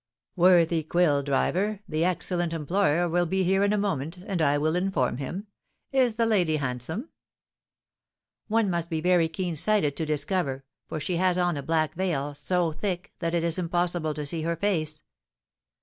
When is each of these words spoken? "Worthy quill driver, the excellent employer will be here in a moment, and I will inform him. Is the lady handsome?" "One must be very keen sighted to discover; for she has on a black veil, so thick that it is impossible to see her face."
"Worthy 0.35 0.81
quill 0.81 1.21
driver, 1.21 1.81
the 1.87 2.03
excellent 2.03 2.53
employer 2.53 3.07
will 3.07 3.27
be 3.27 3.43
here 3.43 3.63
in 3.63 3.71
a 3.71 3.77
moment, 3.77 4.17
and 4.17 4.41
I 4.41 4.57
will 4.57 4.75
inform 4.75 5.17
him. 5.17 5.45
Is 5.91 6.15
the 6.15 6.25
lady 6.25 6.55
handsome?" 6.55 7.09
"One 8.47 8.67
must 8.71 8.89
be 8.89 8.99
very 8.99 9.27
keen 9.29 9.55
sighted 9.55 9.95
to 9.97 10.07
discover; 10.07 10.63
for 10.87 10.99
she 10.99 11.17
has 11.17 11.37
on 11.37 11.55
a 11.55 11.61
black 11.61 11.93
veil, 11.93 12.33
so 12.33 12.71
thick 12.71 13.13
that 13.19 13.35
it 13.35 13.43
is 13.43 13.59
impossible 13.59 14.15
to 14.15 14.25
see 14.25 14.41
her 14.41 14.55
face." 14.55 15.03